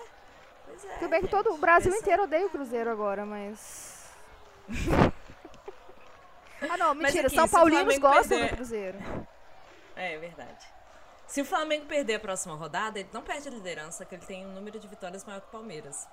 [0.65, 0.97] Pois é.
[0.97, 2.03] Tudo bem que todo o Brasil Pensa...
[2.03, 4.09] inteiro odeia o Cruzeiro agora, mas.
[6.69, 7.27] ah, não, mentira.
[7.27, 8.49] Aqui, São Paulinos gostam perder...
[8.49, 8.97] do Cruzeiro.
[9.95, 10.65] É, verdade.
[11.27, 14.45] Se o Flamengo perder a próxima rodada, ele não perde a liderança, que ele tem
[14.45, 16.07] um número de vitórias maior que o Palmeiras.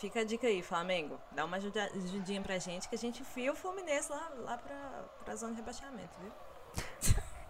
[0.00, 1.20] Fica a dica aí, Flamengo.
[1.30, 5.36] Dá uma ajudinha pra gente, que a gente enfia o Fluminense lá, lá pra, pra
[5.36, 6.32] zona de rebaixamento, viu?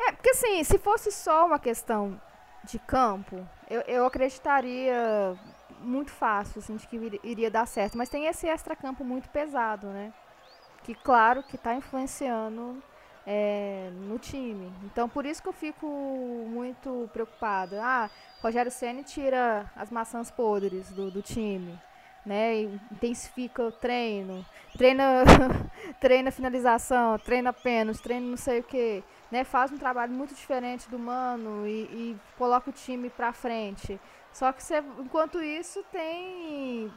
[0.02, 2.20] É, porque assim, se fosse só uma questão
[2.64, 5.38] de campo, eu, eu acreditaria
[5.78, 7.98] muito fácil, assim, de que iria dar certo.
[7.98, 10.12] Mas tem esse extra-campo muito pesado, né?
[10.82, 12.82] Que, claro, que tá influenciando
[13.26, 14.72] é, no time.
[14.84, 17.80] Então por isso que eu fico muito preocupada.
[17.80, 18.10] Ah,
[18.42, 21.78] Rogério Senna tira as maçãs podres do, do time.
[22.24, 24.44] Né, intensifica o treino,
[24.76, 25.24] treina,
[25.98, 30.87] treina finalização, treina pênalti, treina não sei o que, né, faz um trabalho muito diferente
[30.90, 33.98] do Mano e, e coloca o time pra frente.
[34.33, 36.92] Só que você, enquanto isso tem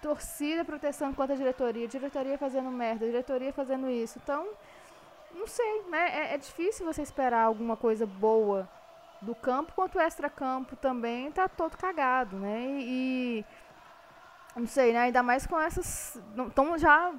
[0.00, 4.18] torcida protestando contra a diretoria, diretoria fazendo merda, diretoria fazendo isso.
[4.22, 4.46] Então,
[5.34, 6.30] não sei, né?
[6.30, 8.68] É, é, difícil você esperar alguma coisa boa
[9.20, 12.60] do campo, quanto o extra-campo também tá todo cagado, né?
[12.62, 13.44] E, e,
[14.56, 15.00] não sei, né?
[15.00, 16.18] Ainda mais com essas.
[16.48, 17.12] Estão já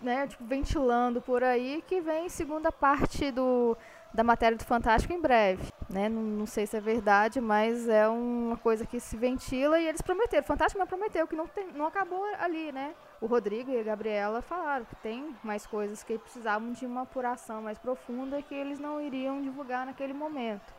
[0.00, 3.76] né, tipo, ventilando por aí que vem segunda parte do,
[4.14, 6.08] da matéria do Fantástico em breve, né?
[6.08, 10.00] Não, não, sei se é verdade, mas é uma coisa que se ventila e eles
[10.00, 10.44] prometeram.
[10.44, 12.94] O Fantástico não prometeu que não, tem, não acabou ali, né?
[13.20, 17.62] O Rodrigo e a Gabriela falaram que tem mais coisas que precisavam de uma apuração
[17.62, 20.74] mais profunda que eles não iriam divulgar naquele momento.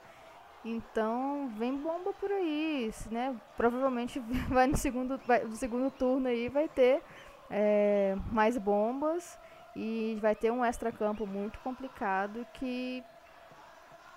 [0.70, 3.34] Então, vem bomba por aí, né?
[3.56, 7.02] Provavelmente vai no segundo, vai, no segundo turno aí vai ter
[7.50, 9.40] é, mais bombas
[9.76, 13.02] e vai ter um extra-campo muito complicado que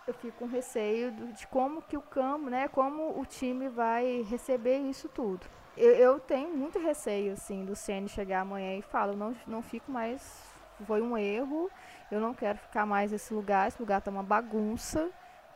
[0.09, 4.79] eu fico com receio de como que o campo, né, como o time vai receber
[4.79, 5.47] isso tudo.
[5.77, 9.91] Eu, eu tenho muito receio, assim, do Ceni chegar amanhã e falar, não, não fico
[9.93, 10.43] mais,
[10.85, 11.71] foi um erro,
[12.11, 15.11] eu não quero ficar mais nesse lugar, esse lugar tá uma bagunça,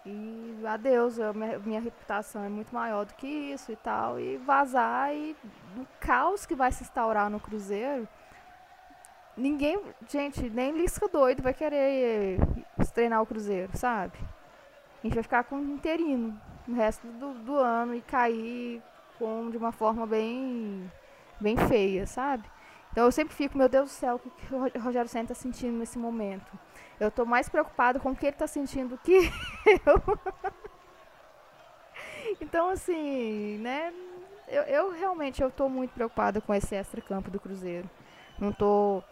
[0.07, 5.15] e adeus, eu, minha, reputação é muito maior do que isso e tal, e vazar,
[5.15, 5.35] e
[5.75, 8.07] no caos que vai se instaurar no Cruzeiro,
[9.37, 12.39] ninguém, gente, nem Lisca doido vai querer
[12.93, 14.17] treinar o Cruzeiro, sabe?
[15.03, 18.83] A gente vai ficar com interino no resto do, do ano e cair
[19.19, 20.91] com, de uma forma bem,
[21.41, 22.45] bem feia, sabe?
[22.93, 25.77] Então eu sempre fico, meu Deus do céu, o que o Rogério Senna está sentindo
[25.77, 26.47] nesse momento?
[26.99, 29.19] Eu estou mais preocupado com o que ele está sentindo que
[29.85, 30.19] eu.
[32.41, 33.93] então, assim, né?
[34.47, 37.89] Eu, eu realmente eu tô muito preocupada com esse extra-campo do Cruzeiro.
[38.39, 39.03] Não tô.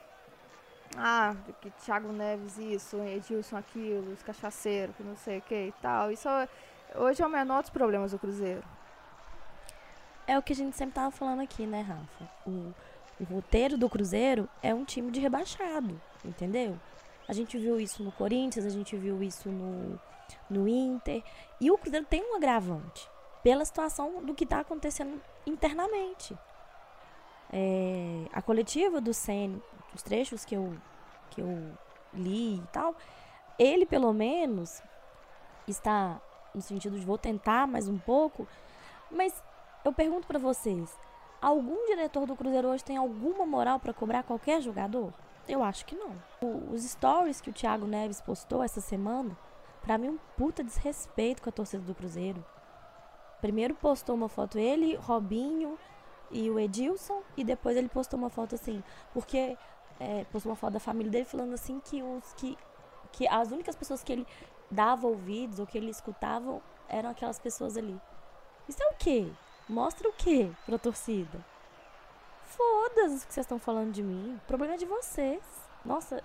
[0.97, 5.75] Ah, que Thiago Neves isso, Edilson aquilo, os cachaceiros, que não sei o que e
[5.81, 6.13] tal.
[6.13, 6.49] Isso é,
[6.95, 8.63] hoje é o menor dos problemas do Cruzeiro.
[10.27, 12.31] É o que a gente sempre tava falando aqui, né, Rafa?
[12.47, 12.75] O,
[13.19, 16.79] o roteiro do Cruzeiro é um time de rebaixado, entendeu?
[17.33, 19.99] A gente viu isso no Corinthians, a gente viu isso no,
[20.51, 21.25] no Inter.
[21.59, 23.09] E o Cruzeiro tem um agravante
[23.43, 26.37] pela situação do que está acontecendo internamente.
[27.51, 29.63] É, a coletiva do Sen,
[29.95, 30.77] os trechos que eu,
[31.31, 31.73] que eu
[32.13, 32.95] li e tal,
[33.59, 34.83] ele pelo menos
[35.67, 36.21] está
[36.55, 38.47] no sentido de vou tentar mais um pouco,
[39.11, 39.43] mas
[39.87, 40.95] eu pergunto para vocês,
[41.41, 45.15] algum diretor do Cruzeiro hoje tem alguma moral para cobrar qualquer jogador?
[45.53, 46.17] Eu acho que não.
[46.41, 49.37] O, os stories que o Thiago Neves postou essa semana,
[49.83, 52.43] para mim um puta desrespeito com a torcida do Cruzeiro.
[53.39, 55.79] Primeiro postou uma foto ele, Robinho
[56.31, 59.59] e o Edilson, e depois ele postou uma foto assim, porque
[60.01, 62.57] é, postou uma foto da família dele falando assim que os que
[63.13, 64.27] que as únicas pessoas que ele
[64.71, 68.01] dava ouvidos ou que ele escutava eram aquelas pessoas ali.
[68.67, 69.31] Isso é o quê?
[69.69, 71.45] Mostra o quê pra torcida?
[72.57, 74.39] Foda-se o que vocês estão falando de mim.
[74.45, 75.43] O problema é de vocês.
[75.85, 76.23] Nossa,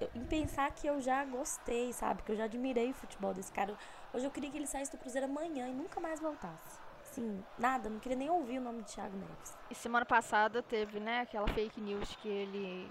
[0.00, 2.22] eu, em pensar que eu já gostei, sabe?
[2.22, 3.76] Que eu já admirei o futebol desse cara.
[4.12, 6.78] Hoje eu queria que ele saísse do Cruzeiro amanhã e nunca mais voltasse.
[7.02, 9.58] Sim, nada, não queria nem ouvir o nome de Thiago Neves.
[9.68, 12.88] E semana passada teve, né, aquela fake news que ele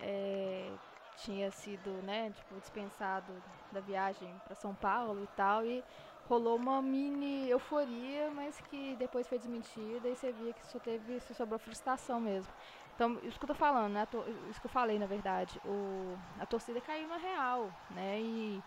[0.00, 0.72] é,
[1.18, 3.32] tinha sido, né, tipo, dispensado
[3.70, 5.66] da viagem para São Paulo e tal.
[5.66, 5.84] E
[6.32, 11.20] rolou uma mini euforia, mas que depois foi desmentida e você via que só teve,
[11.20, 12.50] sobrou frustração mesmo.
[12.94, 14.06] Então, isso que eu tô falando, né?
[14.50, 15.60] Isso que eu falei, na verdade.
[15.64, 18.18] O, a torcida caiu na real, né?
[18.18, 18.62] E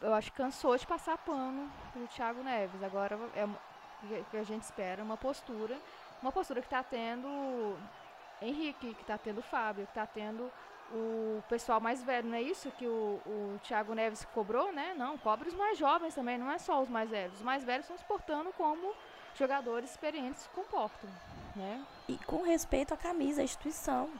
[0.00, 2.82] eu acho que cansou de passar pano pro Thiago Neves.
[2.84, 5.76] Agora é o que a gente espera, uma postura.
[6.22, 7.76] Uma postura que está tendo
[8.40, 10.50] Henrique, que está tendo Fábio, que está tendo
[10.92, 14.94] o pessoal mais velho, não é isso que o, o Thiago Neves cobrou, né?
[14.96, 17.36] Não, cobre os mais jovens também, não é só os mais velhos.
[17.36, 18.92] Os mais velhos estão se portando como
[19.34, 21.08] jogadores experientes se comportam,
[21.54, 21.84] né?
[22.08, 24.10] E com respeito à camisa, à instituição.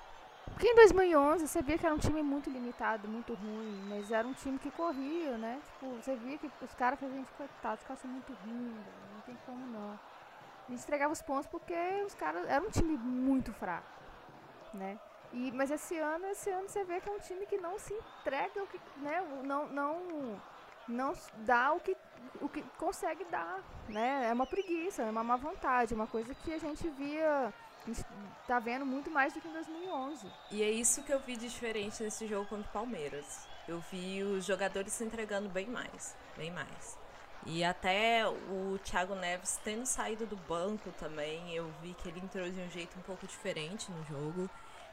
[0.47, 4.27] Porque em 2011 você via que era um time muito limitado, muito ruim, mas era
[4.27, 5.61] um time que corria, né?
[5.73, 9.21] Tipo, você via que os caras faziam, gente, coitados, os caras são muito ruins, não
[9.23, 9.99] tem como não.
[10.69, 11.75] A gente entregava os pontos porque
[12.07, 13.89] os caras, era um time muito fraco,
[14.75, 14.99] né?
[15.33, 17.95] E, mas esse ano, esse ano você vê que é um time que não se
[17.95, 20.41] entrega, o que, né, não, não,
[20.89, 21.97] não dá o que,
[22.41, 23.63] o que consegue dar.
[23.89, 24.29] Né?
[24.29, 27.53] É uma preguiça, é uma má vontade, uma coisa que a gente via.
[27.83, 28.05] A gente
[28.47, 30.27] tá vendo muito mais do que em 2011.
[30.51, 33.49] E é isso que eu vi diferente nesse jogo contra o Palmeiras.
[33.67, 36.99] Eu vi os jogadores se entregando bem mais, bem mais.
[37.47, 42.49] E até o Thiago Neves tendo saído do banco também, eu vi que ele entrou
[42.51, 44.51] de um jeito um pouco diferente no jogo.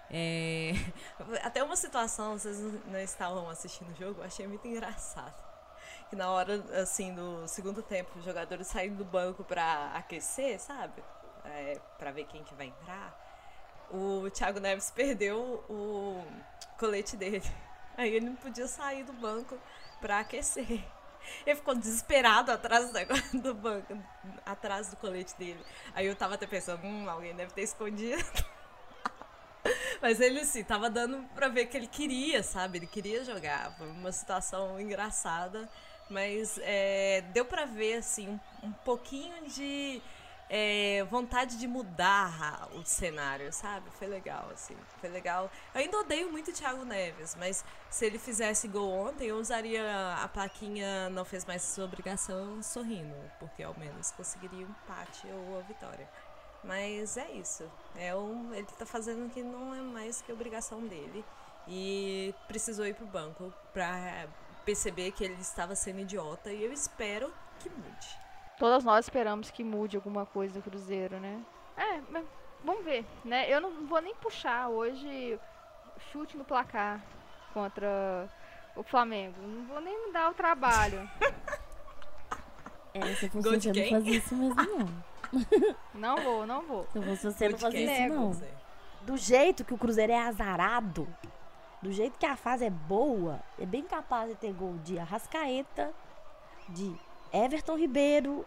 [0.09, 0.71] É...
[1.43, 5.35] Até uma situação, vocês não estavam assistindo o jogo, eu achei muito engraçado.
[6.09, 11.03] Que na hora, assim, do segundo tempo, os jogadores saíram do banco pra aquecer, sabe?
[11.43, 13.25] É, pra ver quem que vai entrar.
[13.91, 16.25] O Thiago Neves perdeu o
[16.77, 17.43] colete dele.
[17.97, 19.57] Aí ele não podia sair do banco
[19.99, 20.83] pra aquecer.
[21.45, 22.99] Ele ficou desesperado atrás do,
[23.41, 23.97] do banco,
[24.45, 25.63] atrás do colete dele.
[25.93, 28.23] Aí eu tava até pensando, hum, alguém deve ter escondido.
[30.01, 32.79] Mas ele, assim, tava dando pra ver que ele queria, sabe?
[32.79, 33.75] Ele queria jogar.
[33.77, 35.69] Foi uma situação engraçada.
[36.09, 40.01] Mas é, deu pra ver, assim, um, um pouquinho de
[40.49, 43.89] é, vontade de mudar o cenário, sabe?
[43.91, 44.75] Foi legal, assim.
[44.99, 45.51] Foi legal.
[45.73, 49.83] Eu ainda odeio muito o Thiago Neves, mas se ele fizesse gol ontem, eu usaria
[50.15, 55.59] a plaquinha não fez mais sua obrigação sorrindo, porque ao menos conseguiria um empate ou
[55.59, 56.07] a vitória.
[56.67, 57.63] Mas é isso.
[57.95, 61.23] É um, ele tá fazendo o que não é mais que obrigação dele.
[61.67, 64.27] E precisou ir pro banco pra
[64.65, 66.51] perceber que ele estava sendo idiota.
[66.51, 68.07] E eu espero que mude.
[68.57, 71.39] Todas nós esperamos que mude alguma coisa do Cruzeiro, né?
[71.75, 72.25] É, mas
[72.63, 73.49] vamos ver, né?
[73.49, 75.39] Eu não vou nem puxar hoje
[76.11, 77.01] chute no placar
[77.53, 78.27] contra
[78.75, 79.35] o Flamengo.
[79.41, 81.09] Não vou nem me dar o trabalho.
[82.93, 83.91] É, se fosse Gol de você, eu quem?
[83.91, 85.03] não fazia isso mesmo, não.
[85.93, 86.87] Não vou, não vou.
[86.91, 87.83] Se eu fosse você, eu não quem?
[87.85, 88.33] isso, não.
[88.33, 88.53] Você.
[89.01, 91.07] Do jeito que o Cruzeiro é azarado,
[91.81, 95.93] do jeito que a fase é boa, é bem capaz de ter gol de Arrascaeta,
[96.69, 96.95] de
[97.33, 98.45] Everton Ribeiro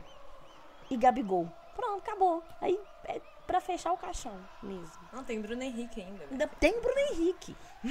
[0.90, 1.51] e Gabigol.
[1.75, 2.43] Pronto, acabou.
[2.61, 4.93] Aí é pra fechar o caixão mesmo.
[5.12, 6.25] Não, tem Bruno Henrique ainda.
[6.25, 6.29] né?
[6.31, 7.57] Ainda tem Bruno Henrique.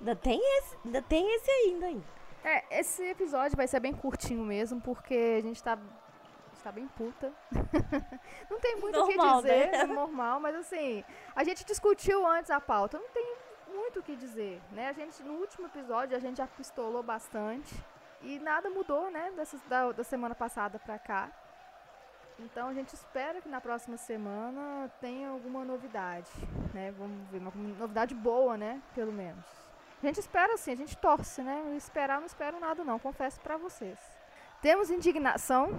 [0.00, 2.04] ainda tem esse, ainda tem esse ainda, hein?
[2.44, 5.78] É, esse episódio vai ser bem curtinho mesmo, porque a gente tá,
[6.58, 7.32] a gente tá bem puta.
[8.50, 9.78] não tem muito o que dizer, né?
[9.78, 13.36] é normal, mas assim, a gente discutiu antes a pauta, não tem
[13.72, 14.88] muito o que dizer, né?
[14.88, 17.74] A gente, no último episódio, a gente já pistolou bastante
[18.22, 21.30] e nada mudou, né, dessa, da, da semana passada pra cá.
[22.40, 26.30] Então a gente espera que na próxima semana tenha alguma novidade,
[26.72, 26.92] né?
[26.92, 28.80] Vamos ver, uma novidade boa, né?
[28.94, 29.44] Pelo menos.
[30.00, 31.74] A gente espera assim, a gente torce, né?
[31.76, 33.98] Esperar não espero nada não, confesso pra vocês.
[34.62, 35.70] Temos indignação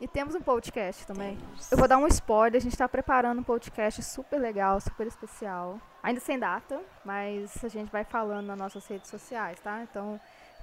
[0.00, 1.38] e temos um podcast também.
[1.70, 5.78] Eu vou dar um spoiler, a gente tá preparando um podcast super legal, super especial.
[6.02, 9.82] Ainda sem data, mas a gente vai falando nas nossas redes sociais, tá?
[9.82, 10.20] Então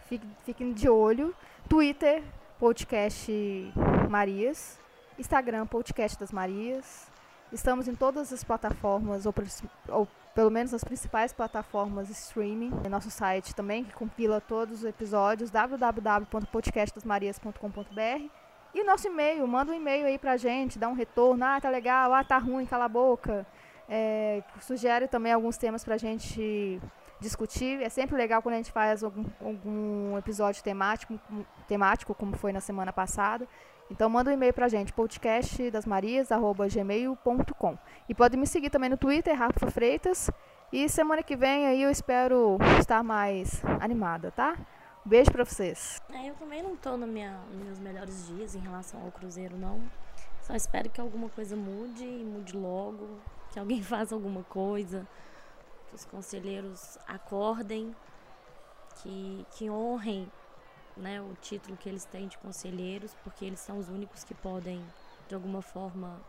[0.07, 1.33] fique- fiquem de olho.
[1.67, 2.23] Twitter,
[2.59, 3.31] podcast
[4.09, 4.77] Marias.
[5.17, 7.07] Instagram, podcast das Marias.
[7.51, 9.33] Estamos em todas as plataformas, ou,
[9.89, 12.71] ou pelo menos as principais plataformas de streaming.
[12.81, 18.40] Tem nosso site também, que compila todos os episódios, www.podcastdasmarias.com.br.
[18.73, 22.13] E nosso e-mail, manda um e-mail aí pra gente, dá um retorno, ah, tá legal,
[22.13, 23.45] ah, tá ruim, cala a boca.
[23.89, 26.79] É, sugere também alguns temas pra gente
[27.19, 27.81] discutir.
[27.81, 31.19] É sempre legal quando a gente faz algum, algum episódio temático,
[31.67, 33.45] temático, como foi na semana passada.
[33.89, 37.77] Então manda um e-mail pra gente, podcastdasmarias.gmail.com.
[38.07, 40.31] E pode me seguir também no Twitter, Rafa Freitas.
[40.71, 44.55] E semana que vem aí eu espero estar mais animada, tá?
[45.03, 45.99] Beijo pra vocês.
[46.11, 49.57] É, eu também não tô na minha, nos meus melhores dias em relação ao Cruzeiro,
[49.57, 49.81] não.
[50.43, 53.19] Só espero que alguma coisa mude e mude logo.
[53.51, 55.07] Que alguém faça alguma coisa.
[55.87, 57.95] Que os conselheiros acordem.
[59.01, 60.31] Que, que honrem
[60.95, 63.15] né, o título que eles têm de conselheiros.
[63.23, 64.85] Porque eles são os únicos que podem,
[65.27, 66.21] de alguma forma,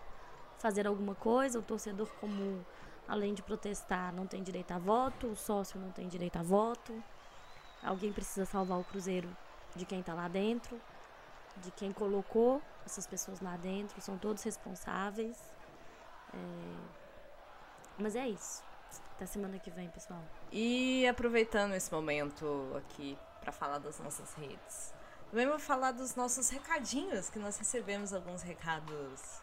[0.57, 1.59] fazer alguma coisa.
[1.59, 2.63] O torcedor comum,
[3.07, 5.27] além de protestar, não tem direito a voto.
[5.27, 7.05] O sócio não tem direito a voto.
[7.83, 9.29] Alguém precisa salvar o Cruzeiro
[9.75, 10.81] de quem tá lá dentro,
[11.57, 15.38] de quem colocou essas pessoas lá dentro, são todos responsáveis.
[16.33, 16.38] É,
[17.99, 18.62] Mas é isso.
[19.14, 20.23] Até semana que vem, pessoal.
[20.51, 24.92] E aproveitando esse momento aqui para falar das nossas redes,
[25.31, 29.40] também vou falar dos nossos recadinhos, que nós recebemos alguns recados,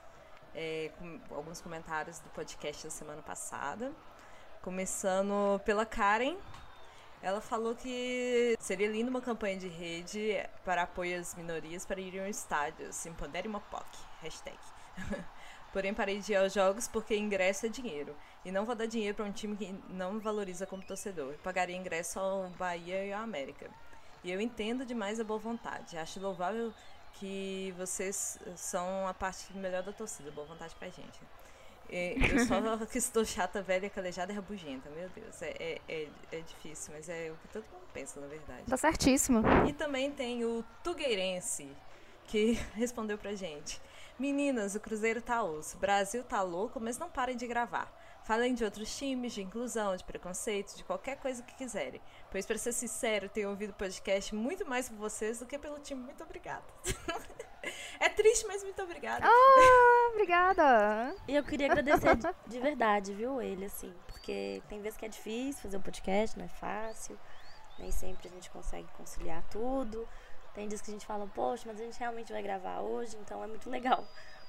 [0.53, 3.91] é, com alguns comentários do podcast da semana passada.
[4.61, 6.37] Começando pela Karen.
[7.21, 12.25] Ela falou que seria lindo uma campanha de rede para apoio às minorias para irem
[12.25, 13.05] aos estádios.
[13.05, 13.85] Empodere uma POC.
[14.21, 14.57] Hashtag.
[15.73, 18.15] Porém, parei de ir aos jogos porque ingresso é dinheiro.
[18.43, 21.35] E não vou dar dinheiro para um time que não me valoriza como torcedor.
[21.43, 23.69] Pagaria ingresso ao Bahia e ao América.
[24.23, 25.97] E eu entendo demais a boa vontade.
[25.97, 26.73] Acho louvável
[27.13, 30.31] que vocês são a parte melhor da torcida.
[30.31, 31.19] Boa vontade pra gente.
[31.91, 34.89] É, Eu só que estou chata, velha, calejada e rabugenta.
[34.89, 38.27] Meu Deus, é, é, é, é difícil, mas é o que todo mundo pensa, na
[38.27, 38.63] verdade.
[38.67, 39.41] Tá certíssimo.
[39.67, 41.69] E também tem o Tugueirense,
[42.27, 43.81] que respondeu pra gente.
[44.17, 45.77] Meninas, o Cruzeiro tá osso.
[45.77, 47.91] Brasil tá louco, mas não parem de gravar.
[48.25, 52.01] Falem de outros times, de inclusão, de preconceito, de qualquer coisa que quiserem.
[52.29, 55.79] Pois, pra ser sincero, tenho ouvido o podcast muito mais por vocês do que pelo
[55.79, 56.03] time.
[56.03, 56.63] Muito obrigada.
[57.99, 59.25] é triste, mas muito obrigada.
[59.25, 61.15] Ah, obrigada.
[61.27, 65.09] E eu queria agradecer de, de verdade, viu, ele, assim, porque tem vezes que é
[65.09, 67.17] difícil fazer o podcast, não é fácil.
[67.77, 70.07] Nem sempre a gente consegue conciliar tudo.
[70.53, 73.43] Tem dias que a gente fala, poxa, mas a gente realmente vai gravar hoje, então
[73.43, 74.05] é muito legal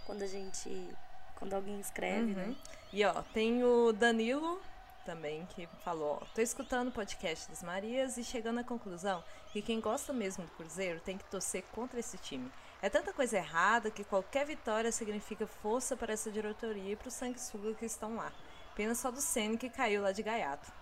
[0.07, 0.89] quando a gente
[1.37, 2.45] quando alguém escreve, né?
[2.45, 2.57] Uhum.
[2.93, 4.61] E ó, tem o Danilo
[5.05, 9.23] também que falou, ó, tô escutando o podcast das Marias e chegando à conclusão
[9.53, 12.51] que quem gosta mesmo do Cruzeiro tem que torcer contra esse time.
[12.83, 17.15] É tanta coisa errada que qualquer vitória significa força para essa diretoria e para os
[17.15, 18.33] sanguessuga que estão lá.
[18.75, 20.73] Pena só do Senna que caiu lá de gaiato.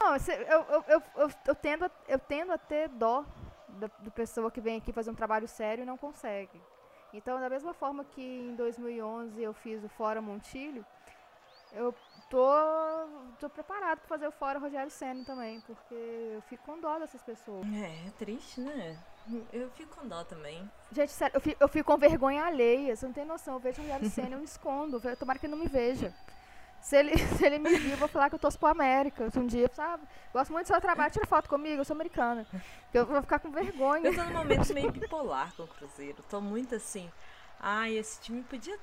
[0.00, 3.24] Não, eu, eu, eu, eu, tendo, eu tendo a ter dó
[3.68, 6.60] da, da pessoa que vem aqui fazer um trabalho sério e não consegue.
[7.12, 10.84] Então, da mesma forma que em 2011 eu fiz o Fora Montilho,
[11.72, 11.94] eu
[12.30, 13.08] tô,
[13.40, 17.22] tô preparado para fazer o Fora Rogério Senna também, porque eu fico com dó dessas
[17.22, 17.66] pessoas.
[17.66, 18.98] É, é triste, né?
[19.52, 20.70] Eu fico com dó também.
[20.92, 23.54] Gente, sério, eu fico, eu fico com vergonha alheia, você não tem noção.
[23.54, 25.00] Eu vejo o Rogério Senna, eu me escondo.
[25.16, 26.14] Tomara que ele não me veja.
[26.80, 29.28] Se ele, se ele me vir, eu vou falar que eu torço pro América.
[29.36, 30.06] Um dia, sabe?
[30.32, 32.46] Gosto muito do seu trabalho, tira foto comigo, eu sou americana.
[32.94, 34.06] Eu vou ficar com vergonha.
[34.06, 36.22] Eu tô num momento meio bipolar com o Cruzeiro.
[36.30, 37.10] Tô muito assim.
[37.58, 38.78] Ai, esse time podia,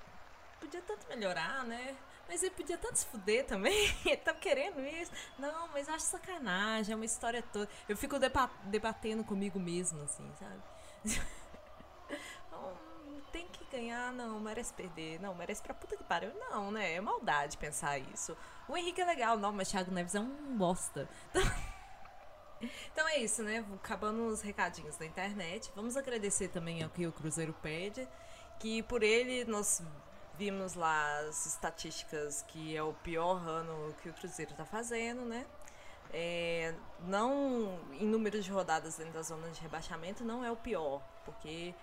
[0.60, 1.96] podia tanto melhorar, né?
[2.28, 3.95] Mas ele podia tanto se fuder também.
[4.05, 5.11] ele tá querendo isso.
[5.38, 7.69] Não, mas acho sacanagem, é uma história toda.
[7.88, 8.17] Eu fico
[8.65, 10.61] debatendo comigo mesmo, assim, sabe?
[13.34, 16.32] tem que ganhar, não, merece perder, não, merece pra puta que pariu.
[16.36, 16.93] Não, né?
[16.93, 18.38] É maldade pensar isso.
[18.69, 21.09] O Henrique é legal, não, mas Thiago Neves é um bosta.
[21.32, 21.41] Então,
[22.93, 23.65] então é isso, né?
[23.74, 25.71] Acabando os recadinhos da internet.
[25.76, 28.07] Vamos agradecer também ao que o Cruzeiro pede,
[28.59, 29.82] que por ele nós
[30.38, 35.46] vimos lá as estatísticas que é o pior ano que o Cruzeiro tá fazendo, né?
[36.12, 36.76] É,
[37.08, 41.74] não em números de rodadas dentro da zona de rebaixamento não é o pior, porque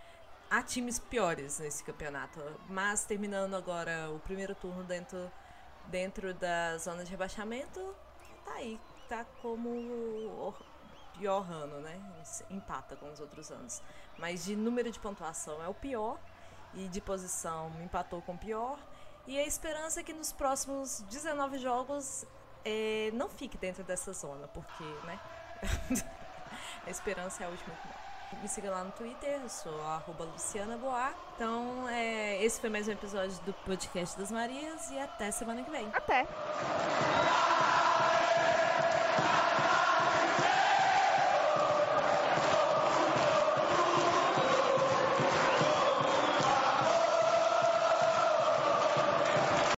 [0.51, 2.41] há times piores nesse campeonato.
[2.69, 5.31] Mas terminando agora o primeiro turno dentro,
[5.87, 7.95] dentro da zona de rebaixamento,
[8.45, 8.81] tá aí.
[9.09, 10.55] Tá como o
[11.19, 12.01] pior ano, né?
[12.49, 13.83] Empata com os outros anos.
[14.19, 16.19] Mas de número de pontuação é o pior.
[16.75, 18.79] E de posição empatou com o pior.
[19.27, 22.25] E a esperança é que nos próximos 19 jogos
[22.65, 25.21] é, não fique dentro dessa zona, porque, né?
[26.87, 28.11] a esperança é a última que morre.
[28.43, 30.79] Me siga lá no Twitter, eu sou arroba Luciana.
[31.35, 35.71] Então, é, esse foi mais um episódio do podcast das Marias e até semana que
[35.71, 35.89] vem.
[35.93, 36.27] Até!